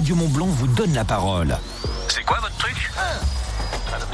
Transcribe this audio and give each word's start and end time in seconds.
Radio 0.00 0.16
Mont 0.16 0.28
Blanc 0.28 0.46
vous 0.46 0.66
donne 0.66 0.94
la 0.94 1.04
parole. 1.04 1.54
C'est 2.08 2.24
quoi 2.24 2.38
votre 2.40 2.56
truc 2.56 2.90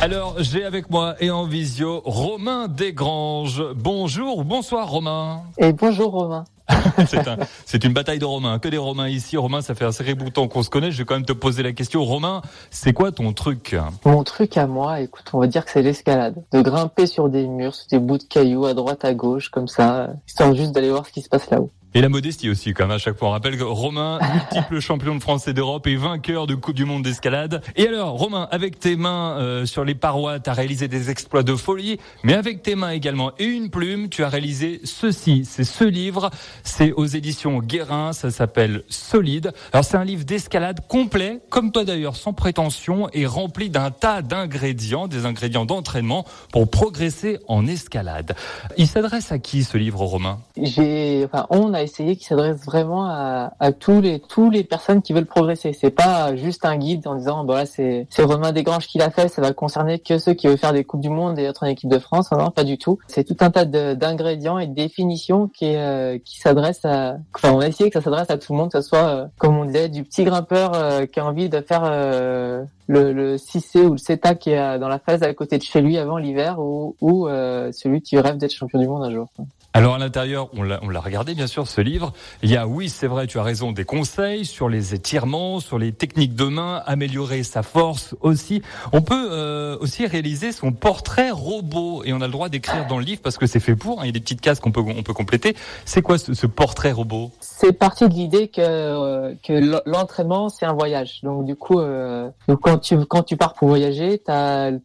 Alors, 0.01 0.35
j'ai 0.41 0.65
avec 0.65 0.91
moi 0.91 1.15
et 1.21 1.31
en 1.31 1.47
visio 1.47 2.03
Romain 2.05 2.67
Desgranges. 2.67 3.63
Bonjour 3.77 4.39
ou 4.39 4.43
bonsoir 4.43 4.91
Romain. 4.91 5.43
Et 5.59 5.73
bonjour 5.73 6.11
Romain. 6.11 6.43
c'est 7.07 7.29
un, 7.29 7.37
c'est 7.67 7.85
une 7.85 7.93
bataille 7.93 8.19
de 8.19 8.25
Romains. 8.25 8.59
Que 8.59 8.67
des 8.67 8.79
Romains 8.79 9.09
ici. 9.09 9.37
Romain, 9.37 9.63
ça 9.63 9.77
fait 9.77 9.85
un 9.85 9.93
sacré 9.93 10.17
bouton 10.17 10.49
qu'on 10.49 10.65
se 10.65 10.71
connaît. 10.71 10.91
Je 10.91 10.99
vais 10.99 11.05
quand 11.05 11.15
même 11.15 11.25
te 11.25 11.33
poser 11.33 11.63
la 11.63 11.71
question. 11.71 12.05
Romain, 12.05 12.43
c'est 12.73 12.93
quoi 12.93 13.13
ton 13.13 13.33
truc 13.33 13.77
Mon 14.05 14.25
truc 14.25 14.57
à 14.57 14.67
moi, 14.67 14.99
écoute, 14.99 15.27
on 15.35 15.39
va 15.39 15.47
dire 15.47 15.65
que 15.65 15.71
c'est 15.71 15.83
l'escalade. 15.83 16.43
De 16.51 16.63
grimper 16.63 17.07
sur 17.07 17.29
des 17.29 17.47
murs, 17.47 17.77
sur 17.77 17.87
des 17.87 18.01
bouts 18.01 18.19
de 18.19 18.25
cailloux 18.25 18.67
à 18.67 18.75
droite, 18.75 19.05
à 19.05 19.15
gauche, 19.15 19.51
comme 19.51 19.69
ça, 19.69 20.11
histoire 20.27 20.53
juste 20.53 20.73
d'aller 20.73 20.91
voir 20.91 21.07
ce 21.07 21.13
qui 21.13 21.23
se 21.23 21.29
passe 21.29 21.49
là-haut. 21.49 21.71
Et 21.97 22.03
la 22.03 22.11
modestie 22.11 22.51
aussi, 22.51 22.75
quand 22.75 22.85
même, 22.85 22.97
à 22.97 22.99
chaque 22.99 23.17
fois. 23.17 23.29
On 23.29 23.31
rappelle 23.31 23.57
que 23.57 23.65
Romain, 23.65 24.19
multiple 24.35 24.81
champion 24.81 25.15
de 25.15 25.21
France 25.23 25.49
et 25.49 25.55
d'Europe 25.55 25.87
et 25.87 25.97
vainqueur 25.97 26.47
de 26.47 26.55
Coupe 26.55 26.75
du 26.75 26.85
Monde 26.85 27.03
d'escalade. 27.03 27.63
Et 27.75 27.89
alors, 27.89 28.19
Romain, 28.19 28.49
avec 28.51 28.79
tes 28.79 28.97
mains 28.97 29.39
euh, 29.39 29.65
sur 29.65 29.83
les 29.83 29.95
parois, 29.95 30.39
tu 30.39 30.51
as 30.51 30.53
réalisé 30.53 30.89
des 30.89 31.09
exploits 31.09 31.43
de 31.43 31.57
folie, 31.57 31.99
mais 32.23 32.35
avec 32.35 32.63
tes 32.63 32.75
mains 32.75 32.91
également 32.91 33.33
et 33.39 33.47
une 33.47 33.71
plume, 33.71 34.11
tu 34.11 34.25
as 34.25 34.29
réalisé 34.29 34.83
ceci. 34.85 35.47
C'est 35.47 35.65
ce 35.65 35.85
livre, 35.85 36.29
c'est 36.65 36.93
aux 36.93 37.07
éditions 37.07 37.61
Guérin, 37.61 38.13
ça 38.13 38.31
s'appelle 38.31 38.83
Solide. 38.91 39.55
Alors, 39.73 39.87
c'est 39.87 39.97
un 39.97 40.05
livre 40.05 40.25
d'escalade 40.25 40.87
complet, 40.87 41.41
comme 41.49 41.73
toi 41.73 41.87
d'ailleurs, 41.87 42.17
sans 42.17 42.35
prétention, 42.35 43.09
et 43.15 43.25
rempli 43.25 43.71
d'un 43.71 43.91
tas 43.91 44.21
d'ingrédients, 44.21 45.09
des 45.09 45.25
ingrédients 45.25 45.65
d'entraînement 45.65 46.27
pour 46.53 46.71
progresser 46.71 47.39
en 47.49 47.67
escalade. 47.67 48.37
Il 48.77 48.87
s'adresse 48.87 49.33
à 49.33 49.39
qui 49.39 49.65
ce 49.65 49.79
livre, 49.79 50.03
Romain? 50.03 50.41
J'ai, 50.61 51.25
enfin, 51.25 51.47
on 51.49 51.73
a 51.73 51.86
essayé 51.87 52.17
qui 52.17 52.25
s'adresse 52.25 52.65
vraiment 52.65 53.07
à, 53.07 53.51
tous 53.79 54.01
les 54.01 54.21
tous 54.21 54.51
les 54.51 54.65
personnes 54.65 55.03
qui 55.03 55.13
veulent 55.13 55.27
progresser. 55.27 55.73
C'est 55.73 55.91
pas 55.91 56.37
juste 56.37 56.65
un 56.65 56.77
guide 56.77 57.07
en 57.07 57.15
disant 57.15 57.45
bah 57.45 57.55
là 57.57 57.67
c'est 57.67 58.07
c'est 58.11 58.23
Romain 58.23 58.53
Desgranges 58.53 58.87
qui 58.87 58.99
l'a 58.99 59.11
fait, 59.11 59.29
ça 59.29 59.43
va 59.43 59.53
concerner 59.53 59.99
que 59.99 60.19
ceux 60.19 60.35
qui 60.35 60.47
veulent 60.47 60.59
faire 60.59 60.73
des 60.73 60.85
coupes 60.85 61.01
du 61.01 61.11
monde 61.11 61.39
et 61.39 61.45
être 61.45 61.63
en 61.63 61.67
équipe 61.67 61.91
de 61.91 61.99
France. 61.99 62.31
Non, 62.33 62.51
pas 62.51 62.65
du 62.65 62.79
tout. 62.79 62.99
C'est 63.09 63.25
tout 63.25 63.37
un 63.41 63.51
tas 63.51 63.65
d'ingrédients 63.65 64.59
et 64.59 64.67
de 64.67 64.75
définitions 64.75 65.49
qui 65.49 65.75
euh, 65.75 66.19
qui 66.25 66.39
s'adressent 66.39 66.85
à. 66.85 67.17
Enfin, 67.35 67.53
on 67.53 67.61
a 67.61 67.69
essayé 67.69 67.91
que 67.91 67.99
ça 67.99 68.05
s'adresse 68.05 68.31
à 68.31 68.39
tout 68.39 68.53
le 68.53 68.59
monde, 68.59 68.71
que 68.71 68.81
ce 68.81 68.89
soit 68.89 69.07
euh, 69.07 69.27
comme 69.39 69.57
on 69.57 69.65
disait 69.65 69.89
du 69.89 70.05
petit 70.05 70.25
grimpeur 70.25 70.73
euh, 70.75 71.07
qui 71.07 71.21
a 71.21 71.27
envie 71.27 71.49
de 71.49 71.61
faire 71.61 71.83
euh, 71.85 72.65
le, 72.87 73.13
le 73.13 73.37
6C 73.37 73.81
ou 73.81 73.93
le 73.93 73.99
CETA 73.99 74.35
qui 74.35 74.51
est 74.51 74.79
dans 74.79 74.89
la 74.89 74.99
phase 74.99 75.23
à 75.23 75.33
côté 75.35 75.59
de 75.59 75.63
chez 75.63 75.81
lui 75.81 75.99
avant 75.99 76.19
l'hiver 76.19 76.59
ou, 76.59 76.97
ou 77.01 77.29
celui 77.73 78.01
qui 78.01 78.19
rêve 78.19 78.37
d'être 78.37 78.53
champion 78.53 78.79
du 78.79 78.87
monde 78.87 79.05
un 79.05 79.13
jour. 79.13 79.29
Alors 79.75 79.97
à 79.97 79.99
l'intérieur, 79.99 80.49
on 80.55 80.63
l'a 80.63 81.01
regardé 81.01 81.35
bien 81.35 81.47
sûr 81.47 81.66
ce 81.69 81.81
livre. 81.81 82.13
Il 82.43 82.51
y 82.51 82.57
a, 82.57 82.67
oui, 82.67 82.89
c'est 82.89 83.07
vrai, 83.07 83.27
tu 83.27 83.39
as 83.39 83.43
raison, 83.43 83.73
des 83.73 83.85
conseils 83.85 84.45
sur 84.45 84.69
les 84.69 84.95
étirements, 84.95 85.61
sur 85.61 85.79
les 85.79 85.93
techniques 85.93 86.35
de 86.35 86.45
main, 86.45 86.83
améliorer 86.87 87.43
sa 87.43 87.63
force 87.63 88.15
aussi. 88.21 88.63
On 88.93 89.03
peut 89.03 89.29
euh, 89.31 89.77
aussi 89.81 90.07
réaliser 90.07 90.53
son 90.53 90.73
portrait 90.73 91.31
robot 91.31 92.03
et 92.05 92.13
on 92.13 92.21
a 92.21 92.27
le 92.27 92.33
droit 92.33 92.49
d'écrire 92.49 92.87
dans 92.87 92.99
le 92.99 93.05
livre 93.05 93.21
parce 93.23 93.39
que 93.39 93.47
c'est 93.47 93.61
fait 93.61 93.77
pour. 93.77 94.01
Hein, 94.01 94.03
il 94.05 94.07
y 94.07 94.11
a 94.11 94.13
des 94.13 94.21
petites 94.21 94.41
cases 94.41 94.61
qu'on 94.61 94.73
peut 94.73 94.83
compléter. 94.83 95.57
C'est 95.85 96.03
quoi 96.03 96.19
ce, 96.19 96.47
portrait 96.47 96.93
robot? 96.93 97.31
C'est 97.41 97.73
parti 97.73 98.09
de 98.09 98.15
l'idée 98.15 98.49
que 98.49 98.61
euh, 98.63 99.81
l'entraînement 99.87 100.49
c'est 100.49 100.67
un 100.67 100.75
voyage. 100.75 101.21
Donc 101.23 101.45
du 101.45 101.57
coup, 101.57 101.81
euh, 101.81 102.31
quand 102.61 102.79
tu 102.79 103.37
pars 103.37 103.55
pour 103.55 103.69
voyager, 103.69 104.23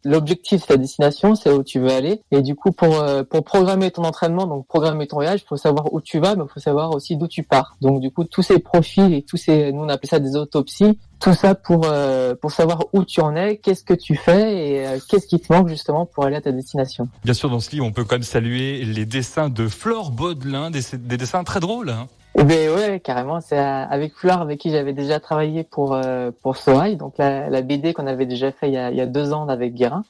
l'objectif, 0.03 0.67
la 0.69 0.77
destination, 0.77 1.35
c'est 1.35 1.51
où 1.51 1.63
tu 1.63 1.79
veux 1.79 1.91
aller. 1.91 2.21
Et 2.31 2.41
du 2.41 2.55
coup, 2.55 2.71
pour 2.71 3.03
pour 3.29 3.43
programmer 3.43 3.91
ton 3.91 4.03
entraînement, 4.03 4.47
donc 4.47 4.67
programmer 4.67 5.07
ton 5.07 5.17
voyage, 5.17 5.41
il 5.43 5.47
faut 5.47 5.57
savoir 5.57 5.93
où 5.93 6.01
tu 6.01 6.19
vas, 6.19 6.35
mais 6.35 6.43
il 6.43 6.51
faut 6.51 6.59
savoir 6.59 6.70
aussi 6.73 7.17
d'où 7.17 7.27
tu 7.27 7.43
pars. 7.43 7.75
Donc 7.81 8.01
du 8.01 8.11
coup, 8.11 8.23
tous 8.23 8.41
ces 8.41 8.59
profils 8.59 9.13
et 9.13 9.21
tous 9.21 9.37
ces, 9.37 9.71
nous 9.71 9.81
on 9.81 9.89
appelle 9.89 10.09
ça 10.09 10.19
des 10.19 10.35
autopsies, 10.35 10.97
tout 11.19 11.33
ça 11.33 11.55
pour 11.55 11.85
euh, 11.85 12.35
pour 12.35 12.51
savoir 12.51 12.85
où 12.93 13.03
tu 13.05 13.21
en 13.21 13.35
es, 13.35 13.57
qu'est-ce 13.57 13.83
que 13.83 13.93
tu 13.93 14.15
fais 14.15 14.67
et 14.67 14.87
euh, 14.87 14.99
qu'est-ce 15.09 15.27
qui 15.27 15.39
te 15.39 15.51
manque 15.51 15.69
justement 15.69 16.05
pour 16.05 16.25
aller 16.25 16.35
à 16.35 16.41
ta 16.41 16.51
destination. 16.51 17.07
Bien 17.23 17.33
sûr, 17.33 17.49
dans 17.49 17.59
ce 17.59 17.71
livre, 17.71 17.85
on 17.85 17.91
peut 17.91 18.03
quand 18.03 18.15
même 18.15 18.23
saluer 18.23 18.83
les 18.83 19.05
dessins 19.05 19.49
de 19.49 19.67
Flore 19.67 20.11
Baudelin, 20.11 20.71
des, 20.71 20.81
des 20.93 21.17
dessins 21.17 21.43
très 21.43 21.59
drôles. 21.59 21.89
Hein. 21.89 22.07
Eh 22.35 22.43
ben 22.43 22.69
ouais, 22.73 22.99
carrément. 23.01 23.41
C'est 23.41 23.57
avec 23.57 24.15
Flore 24.15 24.41
avec 24.41 24.59
qui 24.59 24.71
j'avais 24.71 24.93
déjà 24.93 25.19
travaillé 25.19 25.63
pour 25.63 25.93
euh, 25.93 26.31
pour 26.41 26.55
Sorail, 26.57 26.95
donc 26.95 27.17
la, 27.17 27.49
la 27.49 27.61
BD 27.61 27.93
qu'on 27.93 28.07
avait 28.07 28.25
déjà 28.25 28.51
fait 28.51 28.69
il 28.69 28.73
y 28.73 28.77
a, 28.77 28.89
il 28.89 28.97
y 28.97 29.01
a 29.01 29.05
deux 29.05 29.33
ans 29.33 29.47
avec 29.49 29.73
Guérin. 29.73 30.03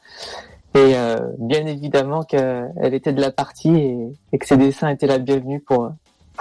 Et 0.73 0.95
euh, 0.95 1.17
bien 1.37 1.65
évidemment 1.65 2.23
qu'elle 2.23 2.93
était 2.93 3.11
de 3.11 3.19
la 3.19 3.31
partie 3.31 3.75
et, 3.75 3.97
et, 4.31 4.37
que 4.37 4.45
ses 4.45 4.55
dessins 4.55 4.87
étaient 4.87 5.07
la 5.07 5.17
bienvenue 5.17 5.59
pour 5.59 5.91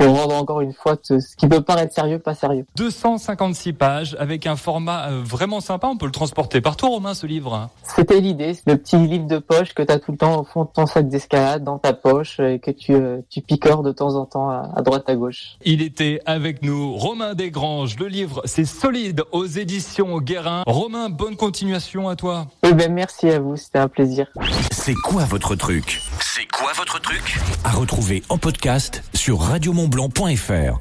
pour 0.00 0.18
rendre 0.18 0.34
encore 0.34 0.62
une 0.62 0.72
fois 0.72 0.96
ce 1.02 1.36
qui 1.36 1.46
peut 1.46 1.60
paraître 1.60 1.92
sérieux, 1.92 2.18
pas 2.18 2.34
sérieux. 2.34 2.64
256 2.76 3.74
pages 3.74 4.16
avec 4.18 4.46
un 4.46 4.56
format 4.56 5.10
euh, 5.10 5.20
vraiment 5.22 5.60
sympa. 5.60 5.88
On 5.88 5.98
peut 5.98 6.06
le 6.06 6.12
transporter 6.12 6.62
partout, 6.62 6.88
Romain, 6.88 7.12
ce 7.12 7.26
livre. 7.26 7.68
C'était 7.82 8.20
l'idée, 8.20 8.56
le 8.66 8.76
petit 8.76 8.96
livre 8.96 9.26
de 9.26 9.38
poche 9.38 9.74
que 9.74 9.82
tu 9.82 9.92
as 9.92 9.98
tout 9.98 10.12
le 10.12 10.16
temps 10.16 10.40
au 10.40 10.44
fond 10.44 10.64
de 10.64 10.70
ton 10.72 10.86
sac 10.86 11.06
d'escalade, 11.06 11.64
dans 11.64 11.78
ta 11.78 11.92
poche, 11.92 12.40
et 12.40 12.60
que 12.60 12.70
tu, 12.70 12.94
euh, 12.94 13.18
tu 13.28 13.42
picores 13.42 13.82
de 13.82 13.92
temps 13.92 14.14
en 14.14 14.24
temps 14.24 14.48
à, 14.48 14.80
droite 14.80 15.04
à 15.06 15.16
gauche. 15.16 15.58
Il 15.66 15.82
était 15.82 16.20
avec 16.24 16.62
nous, 16.62 16.94
Romain 16.94 17.34
Desgranges. 17.34 17.98
Le 17.98 18.06
livre, 18.06 18.40
c'est 18.46 18.64
solide 18.64 19.22
aux 19.32 19.44
éditions 19.44 20.18
Guérin. 20.20 20.62
Romain, 20.66 21.10
bonne 21.10 21.36
continuation 21.36 22.08
à 22.08 22.16
toi. 22.16 22.46
Eh 22.70 22.72
ben, 22.72 22.92
merci 22.92 23.28
à 23.28 23.40
vous, 23.40 23.56
c'était 23.56 23.80
un 23.80 23.88
plaisir. 23.88 24.28
C'est 24.70 24.94
quoi 24.94 25.24
votre 25.24 25.56
truc? 25.56 26.00
C'est 26.20 26.46
quoi 26.52 26.70
votre 26.76 27.00
truc? 27.00 27.36
À 27.64 27.72
retrouver 27.72 28.22
en 28.28 28.38
podcast 28.38 29.02
sur 29.12 29.40
Radio 29.40 29.72
Montblanc.fr 29.72 30.78